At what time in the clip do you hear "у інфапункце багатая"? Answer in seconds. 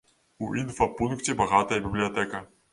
0.47-1.79